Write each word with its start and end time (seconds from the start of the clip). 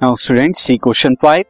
Now 0.00 0.14
student 0.16 0.54
see 0.56 0.76
question 0.76 1.14
five 1.22 1.44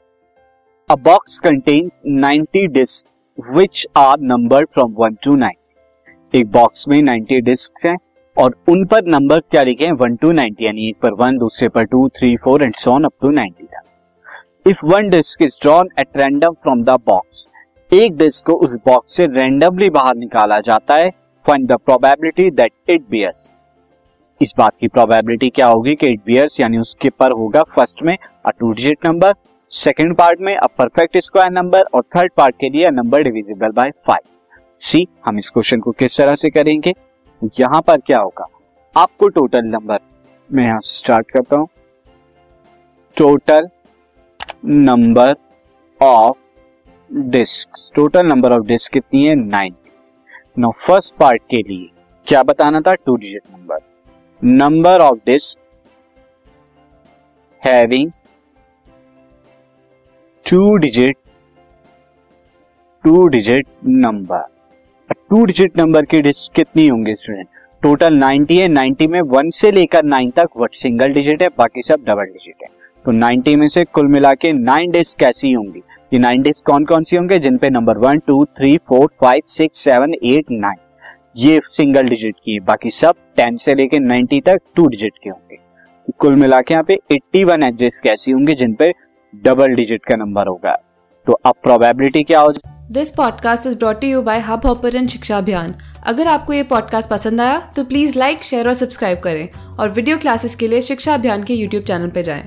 a 0.90 0.94
box 1.04 1.38
contains 1.40 1.98
90 2.24 2.64
disc 2.72 3.46
which 3.56 3.86
are 3.96 4.20
number 4.22 4.64
from 4.64 4.92
one 4.98 5.14
to 5.24 5.34
nine 5.36 6.36
एक 6.38 6.50
box 6.52 6.86
में 6.88 7.00
90 7.02 7.40
disc 7.44 7.86
हैं 7.86 7.96
और 8.36 8.56
उन 8.68 8.84
पर 8.84 9.06
नंबर 9.06 9.40
क्या 9.40 9.62
लिखे 9.62 9.84
हैं? 9.84 9.92
वन 9.92 10.16
टू 10.16 10.32
नाइनटी 10.32 10.66
यानी 10.66 10.88
एक 10.88 10.96
पर 11.02 11.12
वन 11.14 11.38
दूसरे 11.38 11.68
पर 11.68 11.84
two 11.84 12.08
three 12.08 12.36
four 12.36 12.62
and 12.62 12.74
so 12.74 12.94
up 13.04 13.12
to 13.22 13.30
ninety 13.30 13.64
तक। 13.64 14.68
If 14.68 14.84
one 14.86 15.08
disc 15.10 15.42
is 15.42 15.58
drawn 15.62 15.88
at 16.00 16.16
random 16.16 16.54
from 16.54 16.84
the 16.84 16.98
box 17.06 17.46
एक 17.92 18.16
डिस्क 18.16 18.46
को 18.46 18.58
उस 18.58 18.76
बॉक्स 18.86 19.16
से 19.16 19.26
रैंडमली 19.32 19.90
बाहर 19.90 20.16
निकाला 20.16 20.60
जाता 20.60 20.96
है 20.96 21.10
find 21.46 21.68
the 21.68 21.78
probability 21.86 22.50
that 22.52 22.72
it 22.90 23.08
bears 23.10 23.46
इस 24.44 24.52
बात 24.58 24.72
की 24.80 24.88
प्रोबेबिलिटी 24.88 25.48
क्या 25.50 25.66
होगी 25.66 25.94
कि 25.94 26.06
इट 26.12 26.20
बियर्स 26.26 26.60
यानी 26.60 26.78
उसके 26.78 27.10
पर 27.10 27.32
होगा 27.32 27.62
फ़र्स्ट 27.76 28.02
में 28.02 28.16
a 28.16 28.50
two 28.50 28.72
digit 28.72 29.06
number 29.06 29.34
second 29.70 30.14
part 30.16 30.40
में 30.40 30.56
अ 30.56 30.66
परफेक्ट 30.78 31.18
स्क्वायर 31.18 31.50
नंबर 31.50 31.84
और 31.94 32.02
थर्ड 32.16 32.32
पार्ट 32.36 32.56
के 32.60 32.68
लिए 32.70 32.90
number 32.90 33.22
divisible 33.22 33.70
by 33.72 33.90
five 34.06 34.28
see 34.82 35.06
हम 35.26 35.38
इस 35.38 35.50
क्वेश्चन 35.50 35.80
को 35.80 35.90
किस 35.92 36.16
तरह 36.18 36.34
से 36.34 36.50
करेंगे? 36.50 36.92
यहाँ 37.60 37.80
पर 37.82 38.00
क्या 38.06 38.18
होगा? 38.18 38.46
आपको 38.96 39.28
टोटल 39.28 39.64
नंबर 39.66 39.98
मैं 40.50 40.64
यहाँ 40.64 40.80
स्टार्ट 40.84 41.30
करता 41.30 41.56
हूँ। 41.56 41.68
Total 43.16 43.68
number 44.64 45.34
of 46.00 46.36
disc 47.30 47.90
total 47.94 48.26
number 48.26 48.52
of 48.52 48.66
disc 48.66 48.92
कितनी 48.92 49.24
है? 49.24 49.34
नाइन 49.36 49.74
नो 50.58 50.70
फ़र्स्ट 50.86 51.14
पार्ट 51.20 51.42
के 51.50 51.62
लिए 51.62 51.90
क्या 52.26 52.42
बताना 52.42 52.80
था? 52.80 52.94
Two 52.96 53.16
digit 53.16 53.42
number 53.52 53.78
number 54.42 55.00
of 55.00 55.18
disc 55.26 55.58
having 57.62 58.10
two 60.46 60.76
digit 60.76 61.16
two 63.04 63.26
digit 63.28 63.66
number 63.86 64.42
two 65.30 65.44
digit 65.44 65.78
number 65.78 66.04
की 66.04 66.20
डिस्क 66.22 66.54
कितनी 66.56 66.86
होंगे 66.86 67.14
स्टूडेंट 67.14 67.48
टोटल 67.82 68.20
90 68.20 68.58
है 68.58 68.68
90 68.68 69.06
में 69.06 69.20
वन 69.30 69.50
से 69.50 69.72
लेकर 69.72 70.04
नाइन 70.04 70.30
तक 70.30 70.48
वट 70.56 70.74
सिंगल 70.74 71.12
डिजिट 71.12 71.42
है, 71.42 71.48
बाकी 71.48 71.82
सब 71.82 72.04
डबल 72.06 72.24
डिजिट 72.24 72.62
है। 72.62 72.68
तो 73.04 73.12
90 73.12 73.56
में 73.56 73.66
से 73.68 73.84
कुल 73.84 74.06
मिला 74.08 74.32
के 74.34 74.52
नाइन 74.52 74.90
डिस्क 74.90 75.18
कैसी 75.18 75.52
होंगी? 75.52 75.82
ये 76.12 76.18
नाइन 76.18 76.42
डिस्क 76.42 76.66
कौन 76.66 76.84
कौन 76.84 77.04
सी 77.04 77.16
होंगे, 77.16 77.38
जिन 77.38 77.58
पे 77.58 77.70
number 77.70 77.98
one 77.98 78.18
two 78.18 78.44
three 78.56 78.76
four 78.88 79.10
five 79.20 79.42
six 79.48 79.84
seven 79.84 80.14
eight 80.14 80.50
nine 80.50 80.78
ये 81.36 81.60
सिंगल 81.64 82.08
डिजिट 82.08 82.34
की। 82.36 82.52
है 82.52 82.60
बाकी 82.60 82.90
सब 82.90 83.14
टेन 83.36 83.56
से 83.56 83.74
लेके 83.74 83.98
नाइनटी 83.98 84.40
तक 84.40 84.58
टू 84.76 84.86
डिजिट 84.86 85.12
के 85.22 85.30
होंगे। 85.30 85.56
तो 85.56 86.12
कुल 86.18 86.34
मिला 86.36 86.60
के 86.60 86.74
यहाँ 86.74 86.84
पे 86.84 86.94
एट्टी 87.12 87.42
वन 87.44 87.62
एड्रेस 87.62 87.98
कैसी 88.04 88.32
होंगे 88.32 88.54
जिन 88.54 88.74
पे 88.74 88.92
डबल 89.34 89.74
डिजिट 89.74 90.04
का 90.04 90.16
नंबर 90.16 90.46
होगा। 90.46 90.74
तो 91.26 91.32
अब 91.46 91.54
प्रोबेबिलिटी 91.62 92.22
क्या 92.22 92.40
हो 92.40 92.52
this 92.92 93.10
podcast 93.10 93.66
is 93.66 93.76
brought 93.78 94.04
you 94.04 94.22
by 94.22 94.40
Hub 94.40 94.66
Hopper 94.66 95.06
Shiksha 95.06 95.38
Abhiyan 95.38 95.74
अगर 96.06 96.26
आपको 96.26 96.52
ये 96.52 96.62
पॉडकास्ट 96.62 97.10
पसंद 97.10 97.40
आया 97.40 97.58
तो 97.76 97.84
प्लीज़ 97.84 98.18
लाइक 98.18 98.42
शेयर 98.44 98.68
और 98.68 98.74
सब्सक्राइब 98.74 99.20
करें। 99.20 99.76
और 99.78 99.90
वीडियो 99.90 100.18
क्लासेस 100.18 100.56
के 100.56 100.68
लिए 100.68 100.82
शिक्षा 100.82 101.14
अभियान 101.14 101.44
के 101.44 101.54
यूट्यूब 101.54 101.84
चैनल 101.84 102.10
पर 102.10 102.22
जाएँ। 102.22 102.42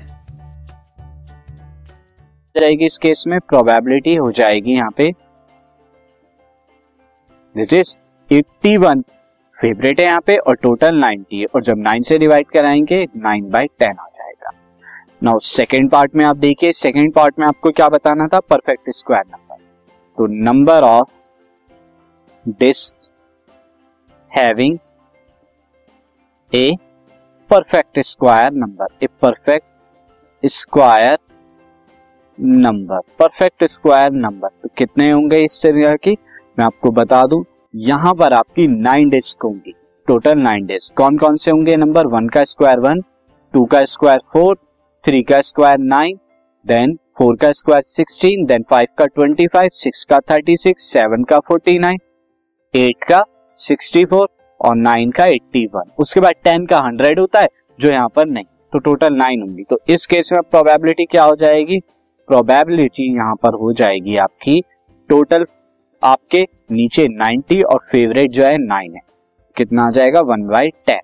जाएगी 2.56 2.84
इस 2.84 2.98
केस 2.98 3.24
में 3.28 3.38
प्रोबेबिलिटी 3.40 4.14
हो 4.14 4.30
जाएगी 4.32 4.74
यहाँ 4.74 4.90
पे। 4.96 5.12
इज़ 7.54 7.94
81 8.32 9.00
फेवरेट 9.58 10.00
है 10.00 10.06
यहाँ 10.06 10.20
पे 10.20 10.36
और 10.36 10.56
टोटल 10.56 11.00
90 11.00 11.34
है। 11.34 11.44
और 11.44 11.62
जब 11.62 11.82
9 11.84 12.02
से 12.04 12.18
डिवाइड 12.18 12.46
कराएँगे 12.46 13.04
9 13.18 13.50
बाई 13.52 13.66
टेन 13.78 13.96
आ 14.00 14.06
जाएगा। 14.06 14.50
नाउ 15.22 15.38
सेकेंड 15.38 15.90
पार्ट 15.90 16.14
में 16.14 16.24
आप 16.24 16.36
देखिए 16.36 16.72
सेकेंड 16.72 17.12
पार्ट 17.14 17.38
में 17.38 17.46
आपको 17.46 17.70
क्या 17.70 17.88
बताना 17.88 18.28
था? 18.28 18.40
परफेक्ट 18.40 18.90
स्क्वायर 18.90 19.24
नंबर 19.30 19.56
तो 20.18 20.26
number 20.44 20.82
of 20.82 21.10
disc 22.48 22.94
having 24.38 24.78
a 26.52 26.76
perfect 27.50 27.98
square 27.98 28.52
number 28.52 28.86
a 29.02 29.06
perfect 29.22 29.66
square 30.44 31.18
number 32.38 33.00
perfect 33.18 33.64
square 33.64 34.10
number 34.12 34.48
तो 34.48 34.68
कितने 34.78 35.10
होंगे 35.10 35.44
इस 35.44 35.60
तरह 35.62 35.96
की? 35.96 36.16
मैं 36.58 36.64
आपको 36.64 36.90
बता 36.92 37.26
दूँ 37.26 37.44
यहाँ 37.74 38.12
पर 38.14 38.32
आपकी 38.32 38.66
नाइन 38.68 39.08
डिस्क 39.08 39.42
होंगी। 39.44 39.72
टोटल 40.08 40.38
नाइन 40.38 40.66
डिस्क 40.66 40.96
कौन 40.96 41.16
कौन 41.18 41.36
से 41.36 41.50
होंगे? 41.50 41.74
नंबर 41.76 42.06
वन 42.06 42.28
का 42.28 42.44
स्क्वायर 42.44 42.80
वन 42.80 43.00
टू 43.54 43.64
का 43.64 43.84
स्क्वायर 43.84 44.20
फोर 44.32 44.56
थ्री 45.04 45.22
का 45.22 45.40
स्क्वायर 45.40 45.78
नाइन 45.78 46.16
देन 46.66 46.94
फोर 47.18 47.36
का 47.36 47.50
स्क्वायर 47.52 47.82
सिक्सटीन 47.82 48.44
देन 48.46 48.64
फाइव 48.70 48.86
का 48.98 49.06
ट्वेंटी 49.06 49.46
फाइव 49.46 49.68
सिक्स 49.74 50.04
का 50.04 50.18
थर्टी 50.30 50.56
सिक्स 50.56 50.90
सेवन 50.92 51.24
का 51.24 51.38
फोर्टी 51.38 51.78
नाइन 51.78 51.98
एट 52.74 53.04
का 53.04 53.22
सिक्सटी 53.58 54.04
फोर 54.04 54.28
और 54.60 54.76
नाइन 54.76 55.10
का 55.10 55.24
एट्टी 55.26 55.64
वन 55.66 55.90
उसके 55.98 56.20
बाद 56.20 56.34
टेन 56.44 56.66
का 56.66 56.78
हंड्रेड 56.78 57.20
होता 57.20 57.40
है, 57.40 57.48
जो 57.78 57.90
यहाँ 57.90 58.08
पर 58.08 58.26
नहीं। 58.26 58.44
तो 58.72 58.78
टोटल 58.80 59.14
नाइन 59.14 59.42
होंगी। 59.42 59.62
तो 59.62 59.78
इस 59.88 60.06
केस 60.06 60.30
में 60.32 60.40
प्रोबेबिलिटी 60.42 61.04
क्या 61.04 61.24
हो 61.24 61.36
जाएगी? 61.36 61.78
प्रोबेबिलिटी 62.28 63.14
यहाँ 63.14 63.34
पर 63.34 63.54
हो 63.54 63.72
जाएगी 63.74 64.16
आपकी 64.18 64.60
टोटल 65.10 65.44
आपके 66.02 66.42
नीचे 66.70 67.06
90 67.08 67.62
और 67.64 67.78
फेवरेट 67.78 68.30
जो 68.30 68.42
है 68.44 68.56
9 68.56 68.94
है। 68.94 69.00
कितना 69.56 69.86
आ 69.86 69.90
जाएगा? 69.90 70.20
One 70.20 70.42
by 70.42 70.68
ten. 70.86 71.00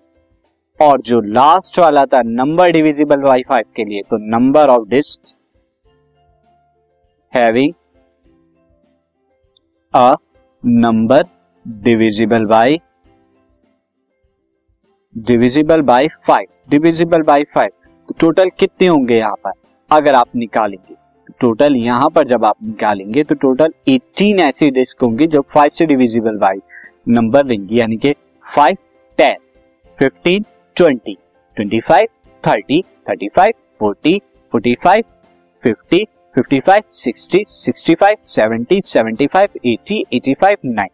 और 0.81 1.00
जो 1.00 1.21
लास्ट 1.21 1.78
वाला 1.78 2.05
था 2.05 2.21
नंबर 2.25 2.71
डिविजिबल 2.71 3.16
बाई 3.16 3.43
फाइव 3.49 3.65
के 3.77 3.84
लिए 3.84 4.03
तो 4.03 4.16
number 4.31 4.69
of 4.69 4.88
disc 4.88 5.21
having 7.34 7.72
a 9.94 10.15
number 10.66 11.22
divisible 11.69 12.44
by 12.44 12.78
divisible 15.19 15.82
by 15.82 16.09
five 16.09 16.47
divisible 16.71 17.22
by 17.22 17.44
five 17.44 17.71
तो 18.09 18.15
टोटल 18.21 18.50
कितने 18.59 18.87
होंगे 18.87 19.19
यहाँ 19.19 19.34
पर? 19.47 19.53
अगर 19.91 20.15
आप 20.15 20.37
निकालेंगे। 20.37 21.03
टोटल 21.41 21.77
यहाँ 21.77 22.09
पर 22.11 22.28
जब 22.28 22.45
आप 22.45 22.56
निकालेंगे 22.65 23.22
तो 23.22 23.34
टोटल 23.34 23.72
18 23.89 24.41
ऐसी 24.41 24.71
डिस्क 24.71 25.03
होंगी 25.03 25.27
जो 25.27 25.41
5 25.56 25.72
से 25.72 25.87
डिविजिबल 25.87 26.37
बाई 26.39 26.61
नंबर 27.09 27.43
देंगी, 27.43 27.81
यानी 27.81 27.97
कि 27.97 28.12
5 28.59 28.77
10 29.19 29.37
15 29.99 30.44
20 30.77 31.17
25 31.56 32.06
30 32.44 32.83
35 33.09 33.53
40 33.81 34.21
45 34.53 35.03
50 35.65 36.05
55 36.34 36.81
60 36.99 37.43
65 37.49 38.17
70 38.34 38.81
75 38.84 39.59
80 39.67 40.00
85 40.15 40.56
90 40.67 40.89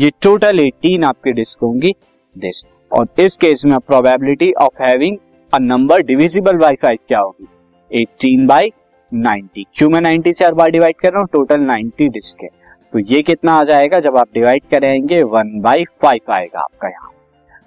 ये 0.00 0.10
टोटल 0.22 0.58
18 0.58 1.04
आपके 1.04 1.32
डिस्क 1.32 1.62
होंगी 1.62 1.94
दिस 2.36 2.62
और 2.90 3.08
इस 3.20 3.36
केस 3.36 3.62
में 3.66 3.78
probability 3.78 4.52
of 4.60 4.82
having 4.82 5.18
a 5.52 5.58
number 5.58 6.02
divisible 6.02 6.56
by 6.58 6.76
five 6.82 6.98
क्या 7.08 7.18
होगी? 7.18 8.04
18 8.04 8.46
बाई 8.48 8.72
90 9.14 9.64
क्यों 9.76 9.90
मैं 9.90 10.00
90 10.00 10.32
से 10.32 10.44
हर 10.44 10.54
बार 10.54 10.70
डिवाइड 10.70 10.96
कर 10.96 11.10
रहा 11.12 11.20
हूँ? 11.20 11.28
टोटल 11.32 11.60
90 11.60 12.08
डिस्क 12.08 12.42
है। 12.42 12.48
तो 12.92 12.98
ये 12.98 13.22
कितना 13.22 13.52
आ 13.52 13.64
जाएगा 13.64 14.00
जब 14.00 14.16
आप 14.16 14.28
डिवाइड 14.34 14.62
करेंगे? 14.70 15.22
वन 15.22 15.60
बाई 15.60 15.84
फाइव 15.84 16.32
आएगा 16.32 16.60
आपका 16.60 16.88
यहाँ। 16.88 17.10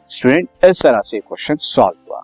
स्टूडेंट 0.10 0.50
इस 0.66 0.82
तरह 0.82 1.00
से 1.00 1.20
क्वेश्चन 1.20 1.56
सॉल्व 1.56 2.16